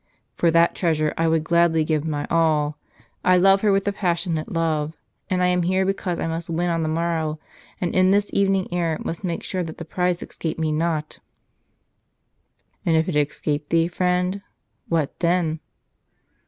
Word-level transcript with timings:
For 0.33 0.49
that 0.49 0.73
treasure 0.73 1.13
I 1.15 1.27
would 1.27 1.43
gladly 1.43 1.83
give 1.83 2.07
my 2.07 2.25
all. 2.31 2.75
I 3.23 3.37
love 3.37 3.61
her 3.61 3.71
with 3.71 3.87
a 3.87 3.91
passionate 3.93 4.51
love. 4.51 4.93
And 5.29 5.43
I 5.43 5.47
am 5.49 5.61
here 5.61 5.85
because 5.85 6.19
I 6.19 6.25
must 6.25 6.49
win 6.49 6.71
on 6.71 6.81
the 6.81 6.89
morrow, 6.89 7.37
and 7.79 7.93
in 7.95 8.09
this 8.09 8.27
evening 8.33 8.67
air 8.73 8.97
must 9.03 9.23
make 9.23 9.43
sure 9.43 9.61
that 9.61 9.77
the 9.77 9.85
prize 9.85 10.23
escape 10.23 10.57
me 10.57 10.71
not." 10.71 11.19
"And 12.83 12.97
if 12.97 13.07
it 13.07 13.15
escape 13.15 13.69
thee, 13.69 13.87
friend, 13.87 14.41
what 14.89 15.19
then?" 15.19 15.59